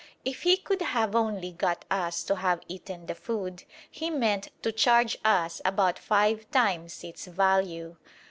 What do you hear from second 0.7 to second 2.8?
have only got us to have